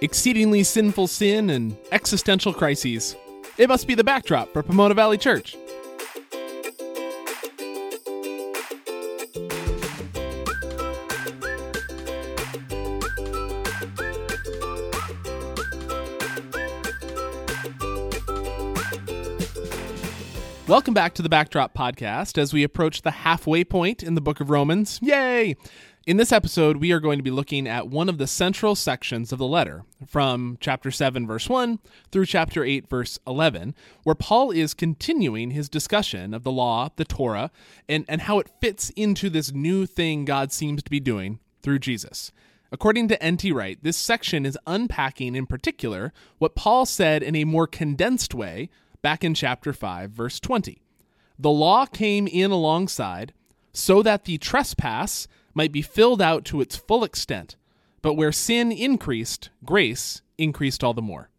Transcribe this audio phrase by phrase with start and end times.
[0.00, 3.16] exceedingly sinful sin, and existential crises.
[3.56, 5.56] It must be the backdrop for Pomona Valley Church.
[20.68, 24.38] Welcome back to the Backdrop Podcast as we approach the halfway point in the book
[24.38, 24.98] of Romans.
[25.00, 25.56] Yay!
[26.06, 29.32] In this episode, we are going to be looking at one of the central sections
[29.32, 31.78] of the letter, from chapter 7, verse 1
[32.12, 37.06] through chapter 8, verse 11, where Paul is continuing his discussion of the law, the
[37.06, 37.50] Torah,
[37.88, 41.78] and, and how it fits into this new thing God seems to be doing through
[41.78, 42.30] Jesus.
[42.70, 43.50] According to N.T.
[43.52, 48.68] Wright, this section is unpacking in particular what Paul said in a more condensed way
[49.02, 50.82] back in chapter 5, verse 20.
[51.38, 53.32] The law came in alongside
[53.72, 57.56] so that the trespass might be filled out to its full extent,
[58.02, 61.30] but where sin increased, grace increased all the more.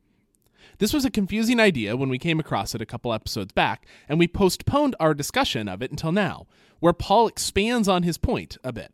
[0.77, 4.17] This was a confusing idea when we came across it a couple episodes back, and
[4.17, 6.47] we postponed our discussion of it until now,
[6.79, 8.93] where Paul expands on his point a bit.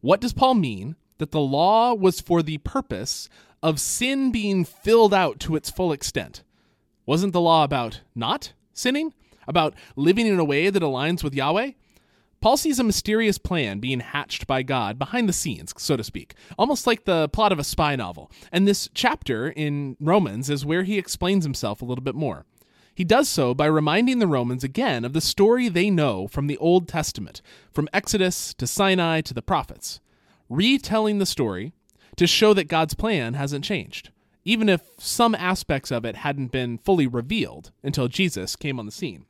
[0.00, 3.28] What does Paul mean that the law was for the purpose
[3.62, 6.42] of sin being filled out to its full extent?
[7.08, 9.14] Wasn't the law about not sinning?
[9.46, 11.70] About living in a way that aligns with Yahweh?
[12.42, 16.34] Paul sees a mysterious plan being hatched by God behind the scenes, so to speak,
[16.58, 18.30] almost like the plot of a spy novel.
[18.52, 22.44] And this chapter in Romans is where he explains himself a little bit more.
[22.94, 26.58] He does so by reminding the Romans again of the story they know from the
[26.58, 27.40] Old Testament,
[27.72, 30.00] from Exodus to Sinai to the prophets,
[30.50, 31.72] retelling the story
[32.16, 34.10] to show that God's plan hasn't changed
[34.48, 38.92] even if some aspects of it hadn't been fully revealed until Jesus came on the
[38.92, 39.26] scene.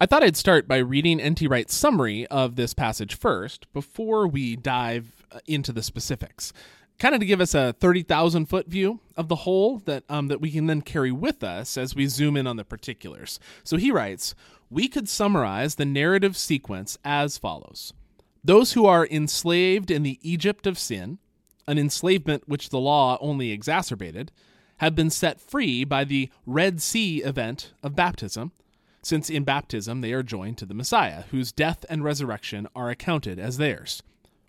[0.00, 1.46] I thought I'd start by reading N.T.
[1.46, 6.52] Wright's summary of this passage first before we dive uh, into the specifics.
[6.98, 10.40] Kind of to give us a 30,000 foot view of the whole that, um, that
[10.40, 13.38] we can then carry with us as we zoom in on the particulars.
[13.62, 14.34] So he writes
[14.68, 17.94] We could summarize the narrative sequence as follows
[18.42, 21.18] Those who are enslaved in the Egypt of sin,
[21.66, 24.32] an enslavement which the law only exacerbated,
[24.78, 28.52] have been set free by the Red Sea event of baptism,
[29.02, 33.38] since in baptism they are joined to the Messiah, whose death and resurrection are accounted
[33.38, 34.02] as theirs.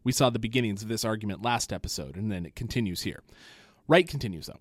[0.04, 3.24] We saw the beginnings of this argument last episode, and then it continues here.
[3.88, 4.60] Wright continues, though.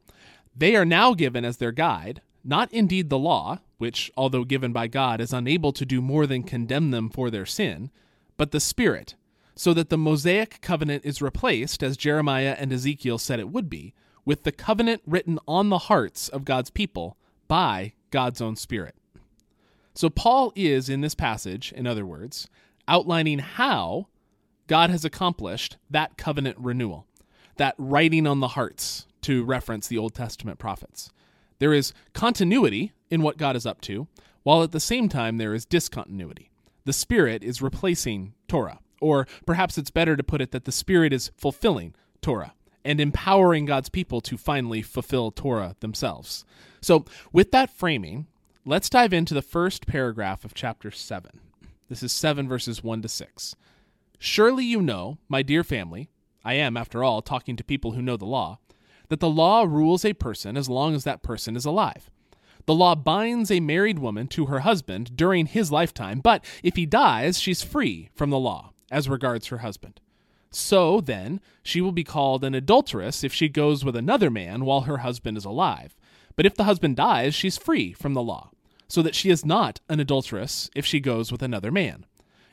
[0.56, 4.89] They are now given as their guide, not indeed the law, which, although given by
[4.89, 7.91] God, is unable to do more than condemn them for their sin,
[8.37, 9.15] but the Spirit,
[9.60, 13.93] so that the Mosaic covenant is replaced, as Jeremiah and Ezekiel said it would be,
[14.25, 18.94] with the covenant written on the hearts of God's people by God's own Spirit.
[19.93, 22.48] So, Paul is, in this passage, in other words,
[22.88, 24.06] outlining how
[24.66, 27.06] God has accomplished that covenant renewal,
[27.56, 31.10] that writing on the hearts, to reference the Old Testament prophets.
[31.59, 34.09] There is continuity in what God is up to,
[34.42, 36.50] while at the same time there is discontinuity.
[36.87, 38.78] The Spirit is replacing Torah.
[39.00, 43.66] Or perhaps it's better to put it that the Spirit is fulfilling Torah and empowering
[43.66, 46.44] God's people to finally fulfill Torah themselves.
[46.81, 48.27] So, with that framing,
[48.65, 51.41] let's dive into the first paragraph of chapter 7.
[51.89, 53.56] This is 7 verses 1 to 6.
[54.19, 56.10] Surely you know, my dear family,
[56.44, 58.59] I am, after all, talking to people who know the law,
[59.09, 62.10] that the law rules a person as long as that person is alive.
[62.66, 66.87] The law binds a married woman to her husband during his lifetime, but if he
[66.87, 70.01] dies, she's free from the law as regards her husband.
[70.51, 74.83] So, then, she will be called an adulteress if she goes with another man while
[74.83, 75.95] her husband is alive.
[76.34, 78.51] But if the husband dies, she's free from the law,
[78.89, 82.05] so that she is not an adulteress if she goes with another man.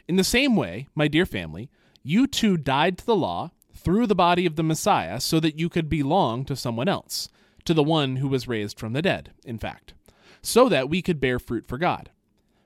[0.07, 1.69] In the same way, my dear family,
[2.03, 5.69] you too died to the law through the body of the Messiah so that you
[5.69, 7.29] could belong to someone else,
[7.65, 9.93] to the one who was raised from the dead, in fact,
[10.41, 12.11] so that we could bear fruit for God.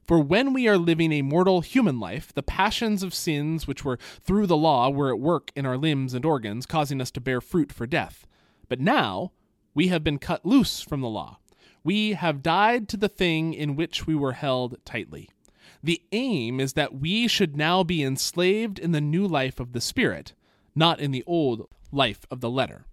[0.04, 4.00] For when we are living a mortal human life, the passions of sins which were
[4.22, 7.40] through the law were at work in our limbs and organs, causing us to bear
[7.40, 8.26] fruit for death.
[8.68, 9.32] But now
[9.74, 11.38] we have been cut loose from the law.
[11.84, 15.30] We have died to the thing in which we were held tightly.
[15.84, 19.82] The aim is that we should now be enslaved in the new life of the
[19.82, 20.34] Spirit,
[20.76, 22.86] not in the old life of the letter.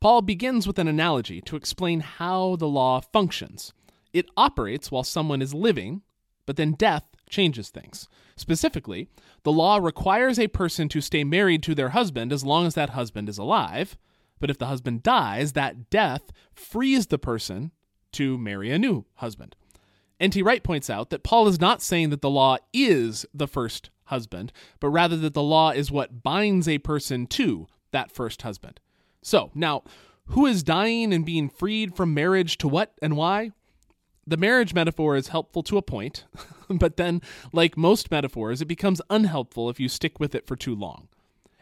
[0.00, 3.72] Paul begins with an analogy to explain how the law functions.
[4.12, 6.02] It operates while someone is living,
[6.48, 8.08] but then death changes things.
[8.34, 9.06] Specifically,
[9.42, 12.88] the law requires a person to stay married to their husband as long as that
[12.88, 13.98] husband is alive,
[14.40, 17.70] but if the husband dies, that death frees the person
[18.12, 19.56] to marry a new husband.
[20.18, 20.40] N.T.
[20.40, 24.50] Wright points out that Paul is not saying that the law is the first husband,
[24.80, 28.80] but rather that the law is what binds a person to that first husband.
[29.20, 29.82] So, now,
[30.28, 33.50] who is dying and being freed from marriage to what and why?
[34.28, 36.26] The marriage metaphor is helpful to a point,
[36.68, 40.74] but then, like most metaphors, it becomes unhelpful if you stick with it for too
[40.74, 41.08] long.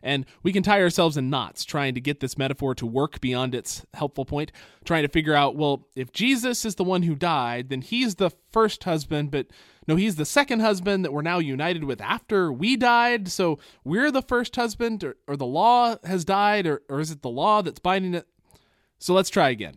[0.03, 3.55] And we can tie ourselves in knots trying to get this metaphor to work beyond
[3.55, 4.51] its helpful point,
[4.85, 8.33] trying to figure out, well, if Jesus is the one who died, then he's the
[8.51, 9.47] first husband, but
[9.87, 13.29] no, he's the second husband that we're now united with after we died.
[13.29, 17.23] So we're the first husband, or, or the law has died, or, or is it
[17.23, 18.27] the law that's binding it?
[18.99, 19.77] So let's try again.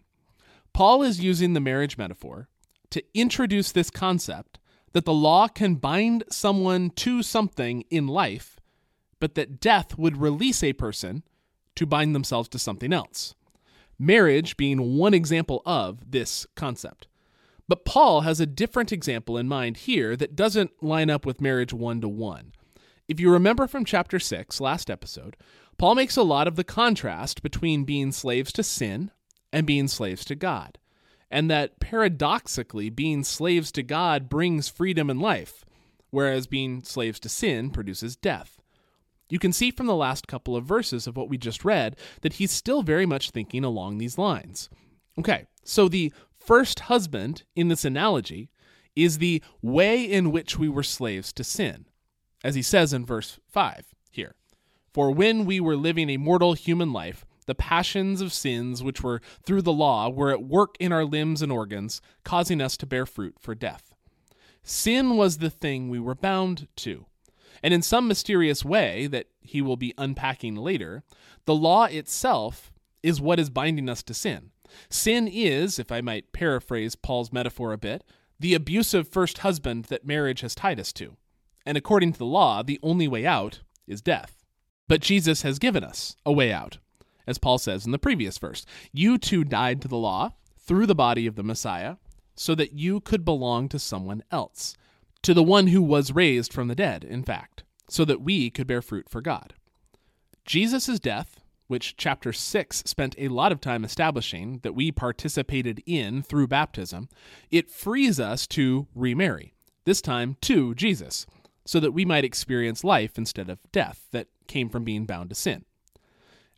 [0.74, 2.47] Paul is using the marriage metaphor
[2.91, 4.59] to introduce this concept
[4.94, 8.59] that the law can bind someone to something in life
[9.19, 11.24] but that death would release a person
[11.75, 13.36] to bind themselves to something else.
[13.97, 17.07] Marriage being one example of this concept.
[17.68, 21.74] But Paul has a different example in mind here that doesn't line up with marriage
[21.74, 22.53] one to one.
[23.07, 25.35] If you remember from chapter 6, last episode,
[25.77, 29.12] Paul makes a lot of the contrast between being slaves to sin
[29.51, 30.77] and being slaves to God,
[31.31, 35.66] and that paradoxically, being slaves to God brings freedom and life,
[36.10, 38.60] whereas being slaves to sin produces death.
[39.30, 42.34] You can see from the last couple of verses of what we just read that
[42.34, 44.70] he's still very much thinking along these lines.
[45.20, 48.50] Okay, so the first husband in this analogy
[48.96, 51.86] is the way in which we were slaves to sin,
[52.44, 54.34] as he says in verse 5 here.
[54.94, 59.22] For when we were living a mortal human life, the passions of sins which were
[59.44, 63.06] through the law were at work in our limbs and organs, causing us to bear
[63.06, 63.94] fruit for death.
[64.63, 67.06] Sin was the thing we were bound to.
[67.63, 71.04] And in some mysterious way that he will be unpacking later,
[71.46, 74.52] the law itself is what is binding us to sin.
[74.90, 78.04] Sin is, if I might paraphrase Paul's metaphor a bit,
[78.40, 81.18] the abusive first husband that marriage has tied us to.
[81.66, 84.36] And according to the law, the only way out is death.
[84.88, 86.78] But Jesus has given us a way out.
[87.30, 90.96] As Paul says in the previous verse, you too died to the law through the
[90.96, 91.98] body of the Messiah
[92.36, 94.76] so that you could belong to someone else
[95.22, 98.66] to the one who was raised from the dead, in fact, so that we could
[98.66, 99.54] bear fruit for God.
[100.44, 106.24] Jesus' death, which chapter 6 spent a lot of time establishing that we participated in
[106.24, 107.10] through baptism,
[107.52, 109.54] it frees us to remarry,
[109.86, 111.28] this time to Jesus,
[111.64, 115.36] so that we might experience life instead of death that came from being bound to
[115.36, 115.64] sin.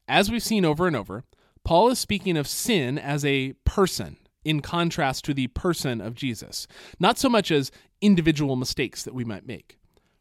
[0.07, 1.23] As we've seen over and over,
[1.63, 6.67] Paul is speaking of sin as a person in contrast to the person of Jesus,
[6.99, 7.71] not so much as
[8.01, 9.77] individual mistakes that we might make.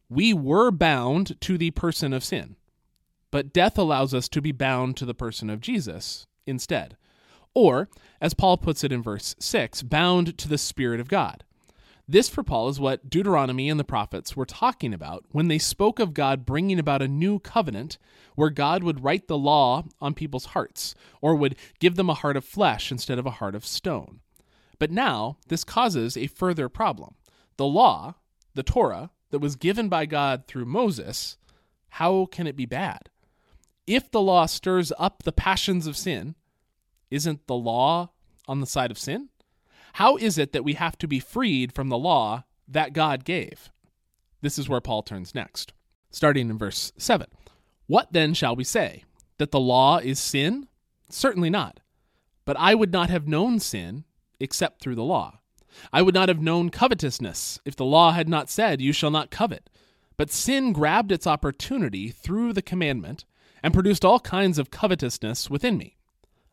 [0.08, 2.56] We were bound to the person of sin,
[3.30, 6.96] but death allows us to be bound to the person of Jesus instead.
[7.54, 7.88] Or,
[8.20, 11.44] as Paul puts it in verse 6, bound to the Spirit of God.
[12.10, 16.00] This for Paul is what Deuteronomy and the prophets were talking about when they spoke
[16.00, 17.98] of God bringing about a new covenant
[18.34, 22.36] where God would write the law on people's hearts, or would give them a heart
[22.36, 24.18] of flesh instead of a heart of stone.
[24.80, 27.14] But now, this causes a further problem.
[27.58, 28.16] The law,
[28.56, 31.38] the Torah, that was given by God through Moses,
[31.90, 33.08] how can it be bad?
[33.86, 36.34] If the law stirs up the passions of sin,
[37.08, 38.10] isn't the law
[38.48, 39.28] on the side of sin?
[39.94, 43.70] How is it that we have to be freed from the law that God gave?
[44.40, 45.72] This is where Paul turns next,
[46.10, 47.26] starting in verse 7.
[47.86, 49.04] What then shall we say?
[49.38, 50.68] That the law is sin?
[51.08, 51.80] Certainly not.
[52.44, 54.04] But I would not have known sin
[54.38, 55.40] except through the law.
[55.92, 59.30] I would not have known covetousness if the law had not said, You shall not
[59.30, 59.70] covet.
[60.16, 63.24] But sin grabbed its opportunity through the commandment
[63.62, 65.96] and produced all kinds of covetousness within me.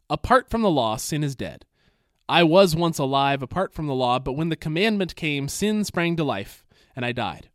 [0.10, 1.65] Apart from the law, sin is dead.
[2.29, 6.15] I was once alive apart from the law, but when the commandment came, sin sprang
[6.17, 6.65] to life,
[6.96, 7.50] and I died.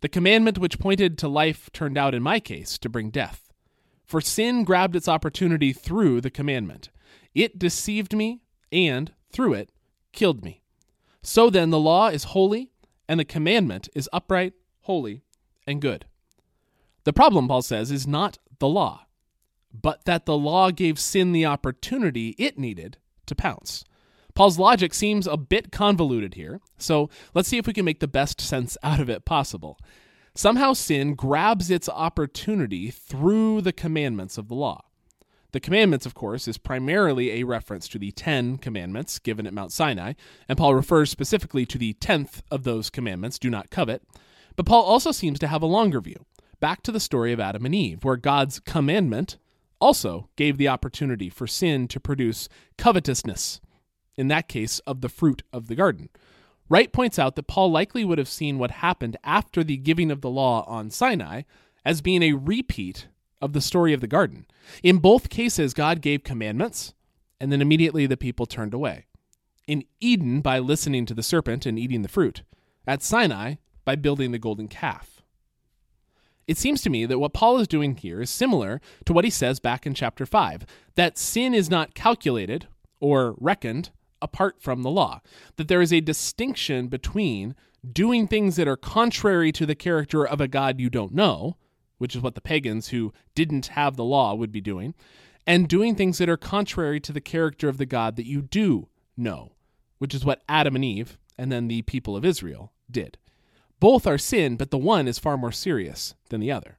[0.00, 3.52] The commandment which pointed to life turned out, in my case, to bring death.
[4.04, 6.90] For sin grabbed its opportunity through the commandment.
[7.34, 8.40] It deceived me,
[8.72, 9.70] and, through it,
[10.12, 10.62] killed me.
[11.22, 12.70] So then, the law is holy,
[13.08, 15.22] and the commandment is upright, holy,
[15.66, 16.06] and good.
[17.04, 19.06] The problem, Paul says, is not the law,
[19.72, 22.96] but that the law gave sin the opportunity it needed
[23.26, 23.84] to pounce.
[24.38, 28.06] Paul's logic seems a bit convoluted here, so let's see if we can make the
[28.06, 29.80] best sense out of it possible.
[30.32, 34.84] Somehow sin grabs its opportunity through the commandments of the law.
[35.50, 39.72] The commandments, of course, is primarily a reference to the Ten Commandments given at Mount
[39.72, 40.12] Sinai,
[40.48, 44.04] and Paul refers specifically to the tenth of those commandments, do not covet.
[44.54, 46.26] But Paul also seems to have a longer view,
[46.60, 49.36] back to the story of Adam and Eve, where God's commandment
[49.80, 53.60] also gave the opportunity for sin to produce covetousness,
[54.18, 56.10] in that case, of the fruit of the garden.
[56.68, 60.20] Wright points out that Paul likely would have seen what happened after the giving of
[60.20, 61.42] the law on Sinai
[61.84, 63.08] as being a repeat
[63.40, 64.46] of the story of the garden.
[64.82, 66.92] In both cases, God gave commandments,
[67.40, 69.06] and then immediately the people turned away.
[69.66, 72.42] In Eden, by listening to the serpent and eating the fruit.
[72.86, 75.22] At Sinai, by building the golden calf.
[76.46, 79.30] It seems to me that what Paul is doing here is similar to what he
[79.30, 82.66] says back in chapter 5 that sin is not calculated
[83.00, 85.20] or reckoned apart from the law,
[85.56, 87.54] that there is a distinction between
[87.92, 91.56] doing things that are contrary to the character of a God you don't know,
[91.98, 94.94] which is what the pagans who didn't have the law would be doing,
[95.46, 98.88] and doing things that are contrary to the character of the God that you do
[99.16, 99.52] know,
[99.98, 103.16] which is what Adam and Eve and then the people of Israel did.
[103.80, 106.78] Both are sin, but the one is far more serious than the other.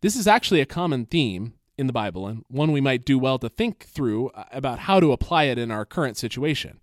[0.00, 3.38] This is actually a common theme in the Bible, and one we might do well
[3.38, 6.80] to think through uh, about how to apply it in our current situation.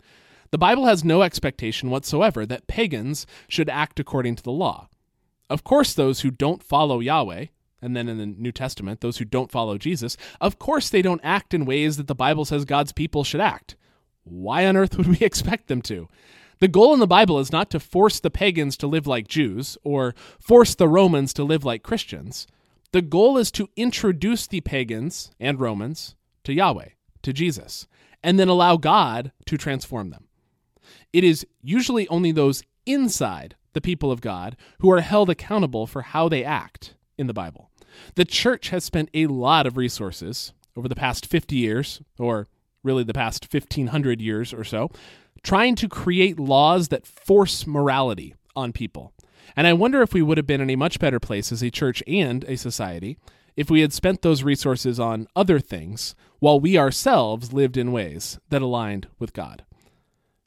[0.52, 4.90] The Bible has no expectation whatsoever that pagans should act according to the law.
[5.50, 7.48] Of course, those who don't follow Yahweh,
[7.82, 11.22] and then in the New Testament, those who don't follow Jesus, of course they don't
[11.24, 13.76] act in ways that the Bible says God's people should act.
[14.24, 16.08] Why on earth would we expect them to?
[16.60, 19.78] The goal in the Bible is not to force the pagans to live like Jews
[19.84, 22.48] or force the Romans to live like Christians.
[22.92, 26.90] The goal is to introduce the pagans and Romans to Yahweh,
[27.22, 27.88] to Jesus,
[28.24, 30.28] and then allow God to transform them.
[31.14, 36.02] It is usually only those inside the people of God who are held accountable for
[36.02, 37.70] how they act in the Bible.
[38.16, 42.48] The church has spent a lot of resources over the past 50 years, or
[42.84, 44.90] really the past 1500 years or so,
[45.44, 49.14] trying to create laws that force morality on people.
[49.56, 51.72] And I wonder if we would have been in a much better place as a
[51.72, 53.18] church and a society
[53.56, 58.40] if we had spent those resources on other things while we ourselves lived in ways
[58.50, 59.66] that aligned with God.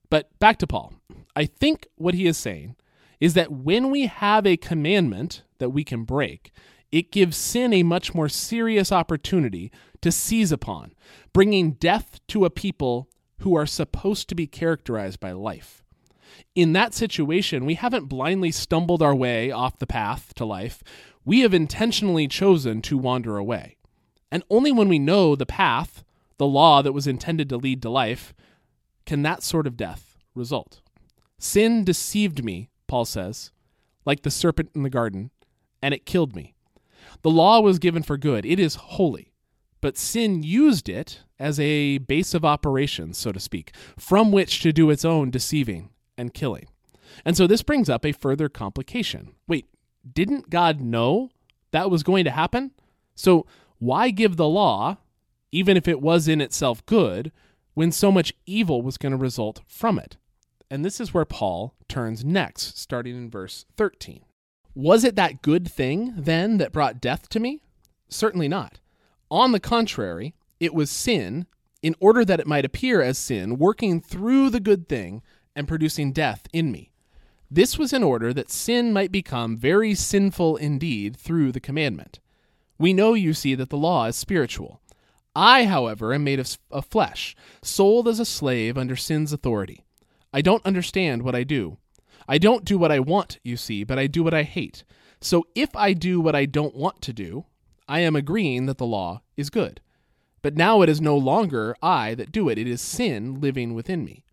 [0.08, 0.94] But back to Paul.
[1.34, 2.76] I think what he is saying
[3.20, 6.52] is that when we have a commandment that we can break,
[6.90, 10.92] it gives sin a much more serious opportunity to seize upon,
[11.32, 15.81] bringing death to a people who are supposed to be characterized by life.
[16.54, 20.82] In that situation, we haven't blindly stumbled our way off the path to life.
[21.24, 23.76] We have intentionally chosen to wander away.
[24.30, 26.04] And only when we know the path,
[26.38, 28.34] the law that was intended to lead to life,
[29.06, 30.80] can that sort of death result.
[31.38, 33.50] Sin deceived me, Paul says,
[34.04, 35.30] like the serpent in the garden,
[35.82, 36.54] and it killed me.
[37.22, 39.32] The law was given for good, it is holy.
[39.80, 44.72] But sin used it as a base of operations, so to speak, from which to
[44.72, 46.66] do its own deceiving and killing.
[47.24, 49.32] And so this brings up a further complication.
[49.46, 49.66] Wait,
[50.10, 51.30] didn't God know
[51.70, 52.72] that was going to happen?
[53.14, 53.46] So
[53.78, 54.98] why give the law,
[55.50, 57.32] even if it was in itself good,
[57.74, 60.16] when so much evil was going to result from it?
[60.70, 64.24] And this is where Paul turns next, starting in verse 13.
[64.74, 67.62] Was it that good thing, then, that brought death to me?
[68.08, 68.80] Certainly not.
[69.30, 71.46] On the contrary, it was sin,
[71.82, 75.22] in order that it might appear as sin, working through the good thing
[75.54, 76.92] and producing death in me.
[77.50, 82.18] This was in order that sin might become very sinful indeed through the commandment.
[82.78, 84.80] We know, you see, that the law is spiritual.
[85.36, 89.84] I, however, am made of, of flesh, sold as a slave under sin's authority.
[90.32, 91.76] I don't understand what I do.
[92.28, 94.84] I don't do what I want, you see, but I do what I hate.
[95.20, 97.44] So if I do what I don't want to do,
[97.88, 99.80] I am agreeing that the law is good.
[100.40, 104.04] But now it is no longer I that do it, it is sin living within
[104.04, 104.24] me.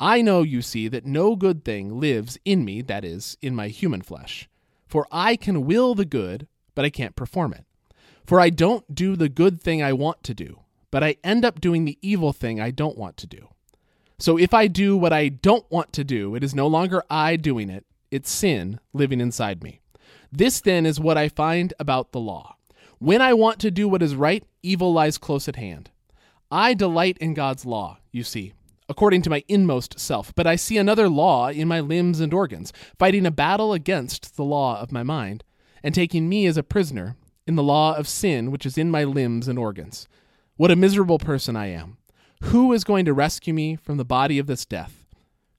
[0.00, 3.68] I know, you see, that no good thing lives in me, that is, in my
[3.68, 4.48] human flesh.
[4.86, 7.64] For I can will the good, but I can't perform it.
[8.26, 10.60] For I don't do the good thing I want to do,
[10.90, 13.48] but I end up doing the evil thing I don't want to do.
[14.18, 17.36] So if I do what I don't want to do, it is no longer I
[17.36, 19.80] doing it, it's sin living inside me.
[20.32, 22.56] This then is what I find about the law.
[22.98, 25.90] When I want to do what is right, evil lies close at hand.
[26.50, 28.54] I delight in God's law, you see,
[28.88, 32.72] according to my inmost self, but I see another law in my limbs and organs,
[32.98, 35.44] fighting a battle against the law of my mind,
[35.82, 39.04] and taking me as a prisoner in the law of sin which is in my
[39.04, 40.08] limbs and organs.
[40.56, 41.98] What a miserable person I am.
[42.44, 45.06] Who is going to rescue me from the body of this death?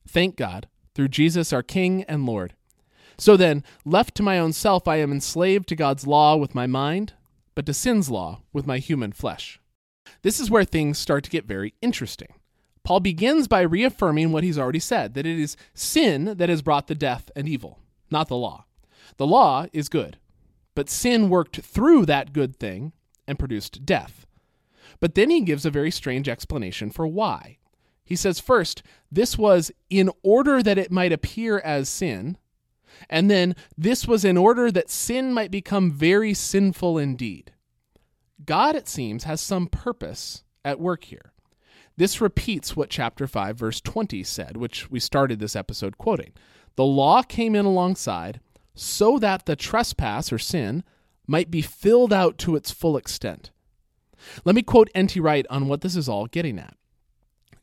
[0.06, 2.54] Thank God, through Jesus our King and Lord.
[3.18, 6.66] So then, left to my own self, I am enslaved to God's law with my
[6.66, 7.14] mind,
[7.54, 9.60] but to sin's law with my human flesh.
[10.22, 12.34] This is where things start to get very interesting.
[12.86, 16.86] Paul begins by reaffirming what he's already said that it is sin that has brought
[16.86, 17.80] the death and evil,
[18.12, 18.66] not the law.
[19.16, 20.18] The law is good,
[20.76, 22.92] but sin worked through that good thing
[23.26, 24.24] and produced death.
[25.00, 27.58] But then he gives a very strange explanation for why.
[28.04, 32.38] He says, first, this was in order that it might appear as sin,
[33.10, 37.50] and then this was in order that sin might become very sinful indeed.
[38.44, 41.32] God, it seems, has some purpose at work here.
[41.96, 46.32] This repeats what chapter 5, verse 20 said, which we started this episode quoting.
[46.76, 48.40] The law came in alongside
[48.74, 50.84] so that the trespass or sin
[51.26, 53.50] might be filled out to its full extent.
[54.44, 55.18] Let me quote N.T.
[55.20, 56.76] Wright on what this is all getting at.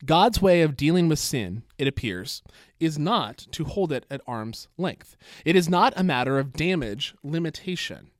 [0.04, 2.42] God's way of dealing with sin, it appears,
[2.78, 5.16] is not to hold it at arm's length.
[5.44, 8.10] It is not a matter of damage limitation,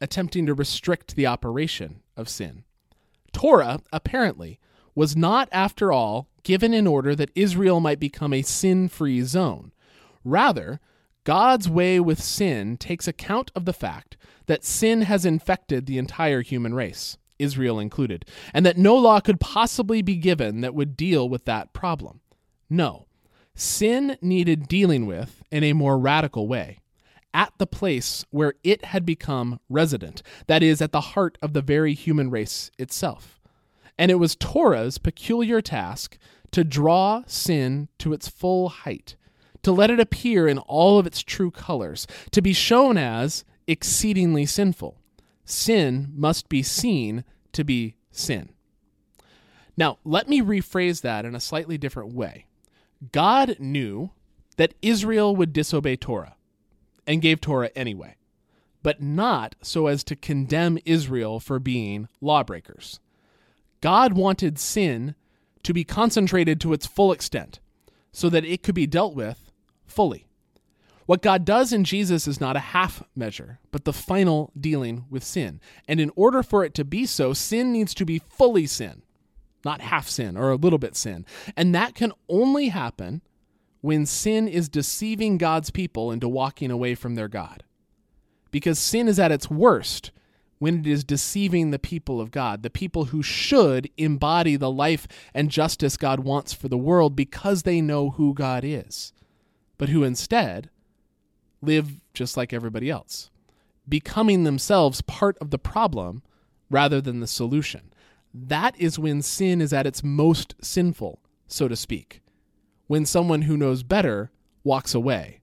[0.00, 2.64] attempting to restrict the operation of sin.
[3.32, 4.60] Torah, apparently,
[4.96, 9.70] was not, after all, given in order that Israel might become a sin free zone.
[10.24, 10.80] Rather,
[11.22, 16.40] God's way with sin takes account of the fact that sin has infected the entire
[16.40, 17.18] human race.
[17.38, 18.24] Israel included,
[18.54, 22.20] and that no law could possibly be given that would deal with that problem.
[22.70, 23.06] No,
[23.54, 26.78] sin needed dealing with in a more radical way,
[27.34, 31.60] at the place where it had become resident, that is, at the heart of the
[31.60, 33.35] very human race itself.
[33.98, 36.18] And it was Torah's peculiar task
[36.52, 39.16] to draw sin to its full height,
[39.62, 44.46] to let it appear in all of its true colors, to be shown as exceedingly
[44.46, 44.98] sinful
[45.46, 48.50] sin must be seen to be sin.
[49.76, 52.46] Now, let me rephrase that in a slightly different way.
[53.12, 54.10] God knew
[54.56, 56.34] that Israel would disobey Torah
[57.06, 58.16] and gave Torah anyway,
[58.82, 63.00] but not so as to condemn Israel for being lawbreakers.
[63.80, 65.14] God wanted sin
[65.62, 67.60] to be concentrated to its full extent
[68.12, 69.50] so that it could be dealt with
[69.86, 70.26] fully.
[71.06, 75.22] What God does in Jesus is not a half measure, but the final dealing with
[75.22, 75.60] sin.
[75.86, 79.02] And in order for it to be so, sin needs to be fully sin,
[79.64, 81.24] not half sin or a little bit sin.
[81.56, 83.22] And that can only happen
[83.82, 87.62] when sin is deceiving God's people into walking away from their God.
[88.50, 90.10] Because sin is at its worst
[90.58, 95.06] when it is deceiving the people of God, the people who should embody the life
[95.34, 99.12] and justice God wants for the world because they know who God is,
[99.76, 100.70] but who instead
[101.60, 103.30] live just like everybody else,
[103.88, 106.22] becoming themselves part of the problem
[106.70, 107.92] rather than the solution.
[108.32, 112.22] That is when sin is at its most sinful, so to speak,
[112.86, 114.30] when someone who knows better
[114.64, 115.40] walks away.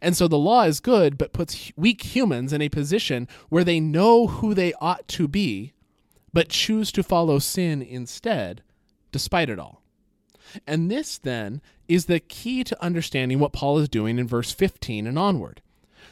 [0.00, 3.80] And so the law is good, but puts weak humans in a position where they
[3.80, 5.72] know who they ought to be,
[6.32, 8.62] but choose to follow sin instead,
[9.12, 9.82] despite it all.
[10.66, 15.06] And this, then, is the key to understanding what Paul is doing in verse 15
[15.06, 15.60] and onward.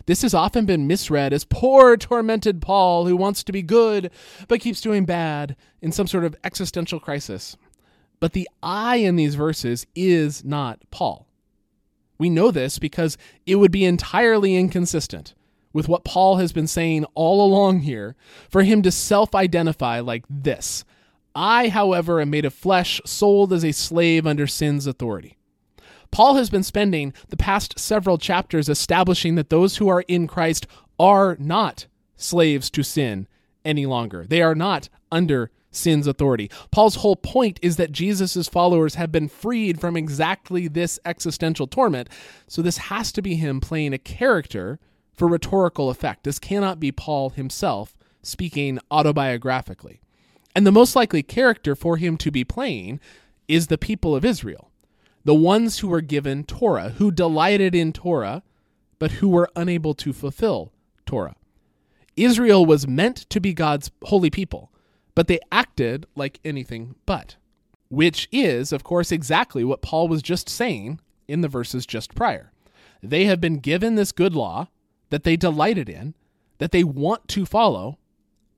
[0.07, 4.11] This has often been misread as poor, tormented Paul who wants to be good
[4.49, 7.57] but keeps doing bad in some sort of existential crisis.
[8.21, 11.27] But the I in these verses is not Paul.
[12.19, 15.35] We know this because it would be entirely inconsistent
[15.73, 18.15] with what Paul has been saying all along here
[18.49, 20.85] for him to self identify like this
[21.35, 25.37] I, however, am made of flesh, sold as a slave under sin's authority.
[26.13, 30.69] Paul has been spending the past several chapters establishing that those who are in Christ
[30.99, 33.27] are not slaves to sin
[33.65, 34.25] any longer.
[34.25, 36.51] They are not under sin's authority.
[36.71, 42.09] Paul's whole point is that Jesus' followers have been freed from exactly this existential torment.
[42.47, 44.79] So this has to be him playing a character
[45.13, 46.25] for rhetorical effect.
[46.25, 50.01] This cannot be Paul himself speaking autobiographically.
[50.55, 53.01] And the most likely character for him to be playing
[53.49, 54.71] is the people of Israel,
[55.25, 58.43] the ones who were given Torah, who delighted in Torah,
[58.99, 60.73] but who were unable to fulfill
[61.05, 61.37] Torah.
[62.17, 64.71] Israel was meant to be God's holy people,
[65.15, 67.37] but they acted like anything but,
[67.89, 72.53] which is, of course, exactly what Paul was just saying in the verses just prior.
[73.03, 74.69] They have been given this good law
[75.11, 76.15] that they delighted in,
[76.59, 77.99] that they want to follow,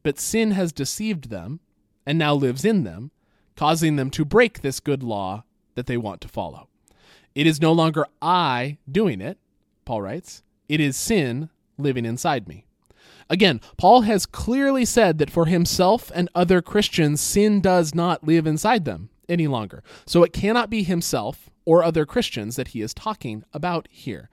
[0.02, 1.60] but sin has deceived them
[2.06, 3.10] and now lives in them,
[3.56, 6.68] causing them to break this good law that they want to follow.
[7.34, 9.38] It is no longer I doing it,
[9.84, 12.65] Paul writes, it is sin living inside me.
[13.28, 18.46] Again, Paul has clearly said that for himself and other Christians, sin does not live
[18.46, 19.82] inside them any longer.
[20.06, 24.30] So it cannot be himself or other Christians that he is talking about here.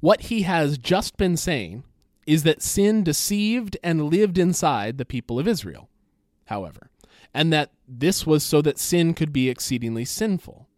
[0.00, 1.84] What he has just been saying
[2.26, 5.88] is that sin deceived and lived inside the people of Israel,
[6.44, 6.90] however
[7.34, 10.68] and that this was so that sin could be exceedingly sinful.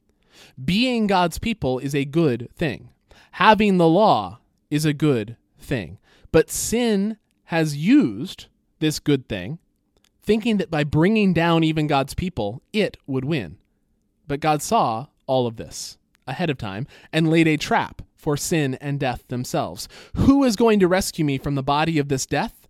[0.63, 2.91] Being God's people is a good thing.
[3.33, 5.99] Having the law is a good thing.
[6.33, 7.19] But sin
[7.55, 8.47] has used
[8.81, 9.61] this good thing,
[10.21, 13.59] thinking that by bringing down even God's people, it would win.
[14.27, 18.75] But God saw all of this ahead of time and laid a trap for sin
[18.81, 19.87] and death themselves.
[20.17, 22.67] Who is going to rescue me from the body of this death?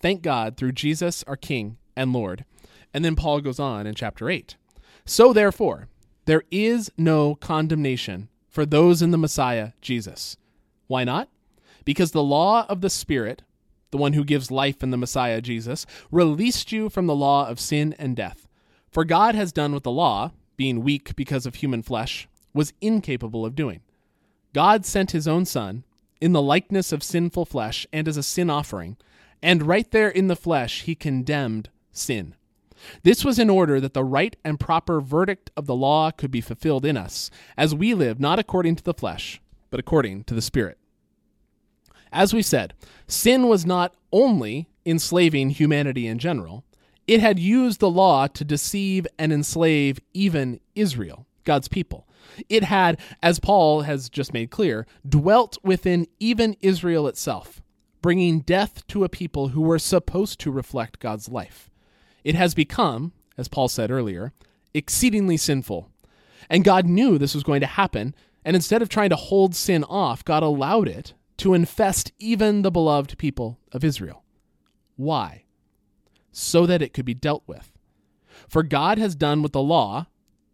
[0.00, 2.46] Thank God through Jesus, our King and Lord.
[2.94, 4.56] And then Paul goes on in chapter 8.
[5.04, 5.88] So therefore,
[6.24, 10.38] there is no condemnation for those in the Messiah, Jesus.
[10.86, 11.28] Why not?
[11.84, 13.42] Because the law of the Spirit,
[13.94, 17.60] the one who gives life in the Messiah, Jesus, released you from the law of
[17.60, 18.48] sin and death.
[18.90, 23.46] For God has done what the law, being weak because of human flesh, was incapable
[23.46, 23.82] of doing.
[24.52, 25.84] God sent his own Son,
[26.20, 28.96] in the likeness of sinful flesh, and as a sin offering,
[29.40, 32.34] and right there in the flesh he condemned sin.
[33.04, 36.40] This was in order that the right and proper verdict of the law could be
[36.40, 40.42] fulfilled in us, as we live not according to the flesh, but according to the
[40.42, 40.78] Spirit.
[42.14, 42.74] As we said,
[43.08, 46.64] sin was not only enslaving humanity in general,
[47.08, 52.06] it had used the law to deceive and enslave even Israel, God's people.
[52.48, 57.60] It had, as Paul has just made clear, dwelt within even Israel itself,
[58.00, 61.68] bringing death to a people who were supposed to reflect God's life.
[62.22, 64.32] It has become, as Paul said earlier,
[64.72, 65.90] exceedingly sinful.
[66.48, 69.82] And God knew this was going to happen, and instead of trying to hold sin
[69.82, 74.24] off, God allowed it to infest even the beloved people of Israel.
[74.96, 75.44] Why?
[76.32, 77.72] So that it could be dealt with.
[78.48, 80.06] For God has done what the law,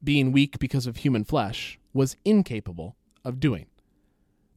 [0.02, 3.66] being weak because of human flesh, was incapable of doing.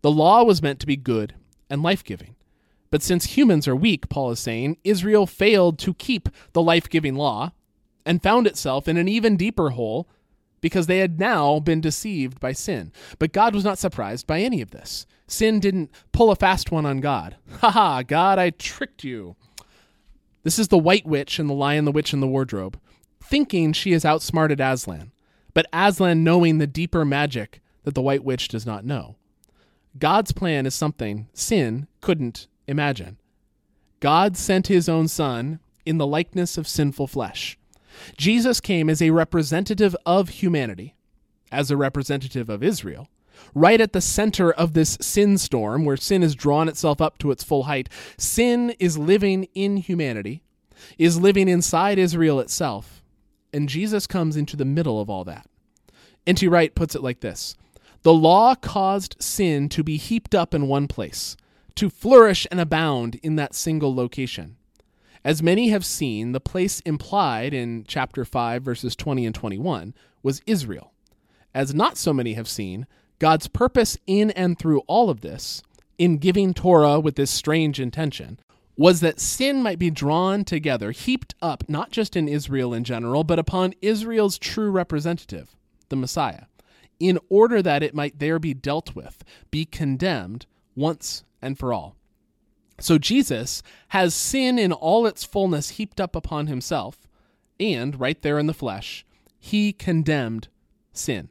[0.02, 1.36] The law was meant to be good
[1.70, 2.36] and life giving.
[2.92, 7.16] But since humans are weak, Paul is saying, Israel failed to keep the life giving
[7.16, 7.54] law
[8.06, 10.08] and found itself in an even deeper hole
[10.64, 12.94] because they had now been deceived by sin.
[13.20, 15.06] But God was not surprised by any of this.
[15.28, 17.36] Sin didn't pull a fast one on God.
[17.60, 19.36] Ha ha, God, I tricked you.
[20.44, 22.80] This is the white witch and the lion, the witch, and the wardrobe,
[23.22, 25.12] thinking she has outsmarted Aslan,
[25.54, 29.18] but Aslan knowing the deeper magic that the white witch does not know.
[30.00, 33.18] God's plan is something sin couldn't Imagine.
[34.00, 37.58] God sent his own Son in the likeness of sinful flesh.
[38.18, 40.96] Jesus came as a representative of humanity,
[41.52, 43.10] as a representative of Israel,
[43.54, 47.32] right at the center of this sin storm where sin has drawn itself up to
[47.32, 47.90] its full height.
[48.18, 50.44] Sin is living in humanity,
[50.98, 53.04] is living inside Israel itself,
[53.54, 55.48] and Jesus comes into the middle of all that.
[56.26, 56.48] N.T.
[56.48, 57.56] Wright puts it like this
[58.04, 61.36] The law caused sin to be heaped up in one place
[61.76, 64.58] to flourish and abound in that single location.
[65.26, 70.42] As many have seen, the place implied in chapter 5, verses 20 and 21 was
[70.46, 70.92] Israel.
[71.54, 72.88] As not so many have seen,
[73.20, 75.62] God's purpose in and through all of this,
[75.98, 78.38] in giving Torah with this strange intention,
[78.76, 83.24] was that sin might be drawn together, heaped up, not just in Israel in general,
[83.24, 85.56] but upon Israel's true representative,
[85.90, 86.46] the Messiah,
[87.00, 91.96] in order that it might there be dealt with, be condemned once and for all.
[92.84, 97.08] So Jesus has sin in all its fullness heaped up upon himself,
[97.58, 99.06] and right there in the flesh,
[99.40, 100.50] he condemned
[100.92, 101.30] sin.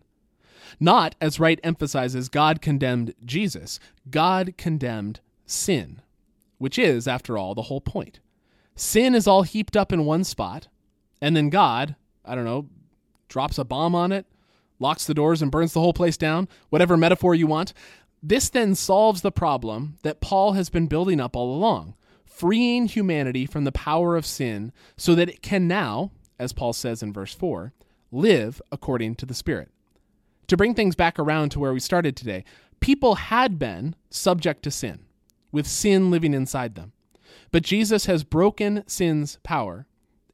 [0.81, 3.79] Not, as Wright emphasizes, God condemned Jesus,
[4.11, 6.01] God condemned sin,
[6.57, 8.21] which is, after all, the whole point.
[8.75, 10.69] Sin is all heaped up in one spot,
[11.21, 12.71] and then God, I don't know,
[13.29, 14.25] drops a bomb on it,
[14.79, 17.75] locks the doors, and burns the whole place down, whatever metaphor you want.
[18.23, 23.47] This then solves the problem that Paul has been building up all along, freeing humanity
[23.47, 27.35] from the power of sin so that it can now, as Paul says in verse
[27.35, 27.73] 4,
[28.13, 29.71] live according to the Spirit.
[30.47, 32.45] To bring things back around to where we started today,
[32.79, 35.01] people had been subject to sin,
[35.51, 36.93] with sin living inside them.
[37.51, 39.87] But Jesus has broken sin's power,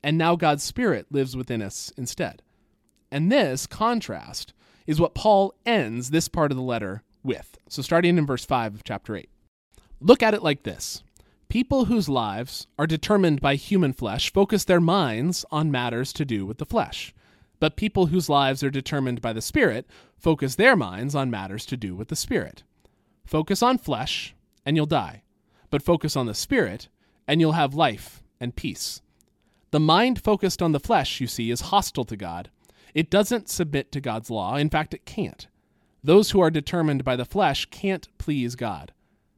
[0.02, 2.42] and now God's Spirit lives within us instead.
[3.10, 4.52] And this contrast
[4.86, 7.58] is what Paul ends this part of the letter with.
[7.68, 9.28] So, starting in verse 5 of chapter 8.
[10.00, 11.02] Look at it like this
[11.48, 16.44] People whose lives are determined by human flesh focus their minds on matters to do
[16.44, 17.14] with the flesh.
[17.58, 21.76] But people whose lives are determined by the Spirit focus their minds on matters to
[21.76, 22.62] do with the Spirit.
[23.24, 25.22] Focus on flesh, and you'll die.
[25.70, 26.88] But focus on the Spirit,
[27.26, 29.02] and you'll have life and peace.
[29.70, 32.50] The mind focused on the flesh, you see, is hostile to God.
[32.94, 34.56] It doesn't submit to God's law.
[34.56, 35.46] In fact, it can't.
[36.02, 38.92] Those who are determined by the flesh can't please God.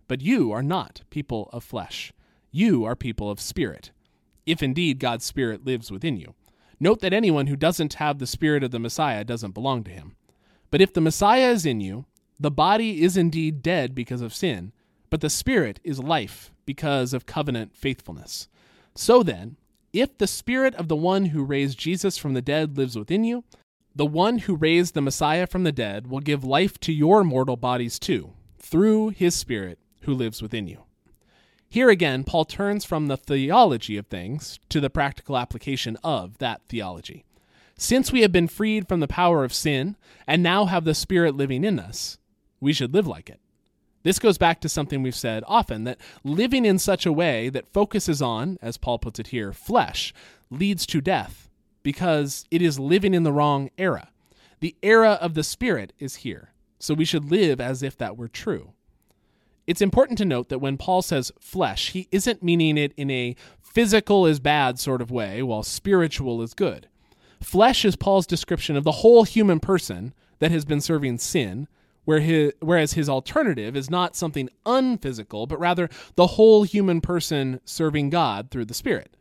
[0.09, 2.13] But you are not people of flesh.
[2.51, 3.93] You are people of spirit,
[4.45, 6.35] if indeed God's spirit lives within you.
[6.81, 10.17] Note that anyone who doesn't have the spirit of the Messiah doesn't belong to him.
[10.71, 12.07] But if the Messiah is in you,
[12.39, 14.73] the body is indeed dead because of sin,
[15.11, 18.49] but the spirit is life because of covenant faithfulness.
[18.95, 19.57] So then,
[19.93, 23.45] if the spirit of the one who raised Jesus from the dead lives within you,
[23.95, 27.57] the one who raised the Messiah from the dead will give life to your mortal
[27.57, 30.85] bodies too, through his Spirit who lives within you.
[31.69, 36.63] Here again, Paul turns from the theology of things to the practical application of that
[36.69, 37.25] theology.
[37.77, 41.37] Since we have been freed from the power of sin and now have the Spirit
[41.37, 42.19] living in us,
[42.61, 43.41] we should live like it.
[44.03, 47.69] This goes back to something we've said often that living in such a way that
[47.69, 50.15] focuses on, as Paul puts it here, flesh,
[50.51, 51.50] leads to death
[51.83, 54.11] because it is living in the wrong era.
[54.61, 58.29] The era of the Spirit is here, so we should live as if that were
[58.29, 58.73] true.
[59.67, 63.37] It's important to note that when Paul says flesh, he isn't meaning it in a
[63.63, 66.89] physical is bad sort of way, while spiritual is good.
[67.41, 71.69] Flesh is Paul's description of the whole human person that has been serving sin,
[72.05, 78.51] whereas his alternative is not something unphysical, but rather the whole human person serving God
[78.51, 79.17] through the Spirit.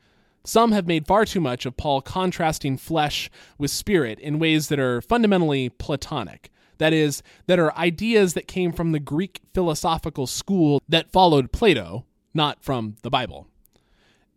[0.50, 4.80] Some have made far too much of Paul contrasting flesh with spirit in ways that
[4.80, 6.50] are fundamentally Platonic.
[6.80, 12.04] That is, that are ideas that came from the Greek philosophical school that followed Plato,
[12.34, 13.46] not from the Bible.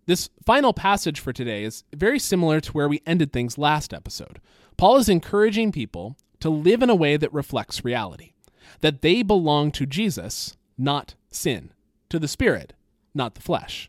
[0.04, 4.38] This final passage for today is very similar to where we ended things last episode.
[4.76, 8.32] Paul is encouraging people to live in a way that reflects reality,
[8.80, 11.72] that they belong to Jesus, not sin,
[12.10, 12.74] to the Spirit,
[13.14, 13.88] not the flesh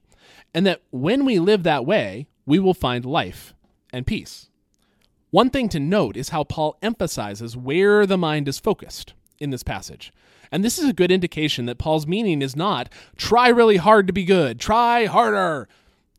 [0.54, 3.54] and that when we live that way, we will find life
[3.92, 4.50] and peace.
[5.32, 9.64] One thing to note is how Paul emphasizes where the mind is focused in this
[9.64, 10.14] passage.
[10.52, 14.14] And this is a good indication that Paul's meaning is not try really hard to
[14.14, 15.68] be good, try harder.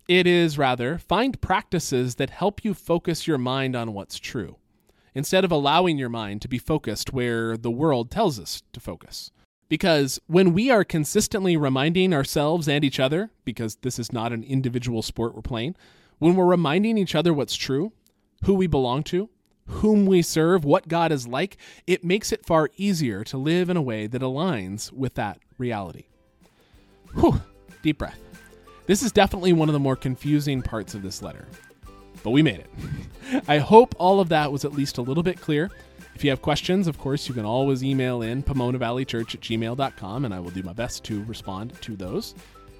[0.09, 4.57] It is rather find practices that help you focus your mind on what's true,
[5.15, 9.31] instead of allowing your mind to be focused where the world tells us to focus.
[9.69, 14.45] Because when we are consistently reminding ourselves and each other, because this is not an
[14.45, 15.75] individual sport we're playing,
[16.19, 17.93] when we're reminding each other what's true,
[18.45, 19.31] who we belong to,
[19.67, 23.77] whom we serve, what God is like, it makes it far easier to live in
[23.77, 26.05] a way that aligns with that reality.
[27.15, 27.41] Whew,
[27.83, 28.21] deep breath.
[28.87, 31.49] This is definitely one of the more confusing parts of this letter,
[32.23, 32.71] but we made it.
[33.49, 35.71] I hope all of that was at least a little bit clear.
[36.15, 39.41] If you have questions, of course, you can always email in Pomona Valley Church at
[39.41, 42.35] gmail.com, and I will do my best to respond to those.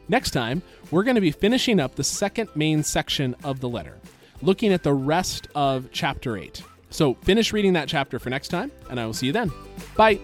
[0.09, 3.99] Next time, we're going to be finishing up the second main section of the letter,
[4.43, 6.63] looking at the rest of chapter 8.
[6.91, 9.51] So finish reading that chapter for next time, and I will see you then.
[9.97, 10.21] Bye.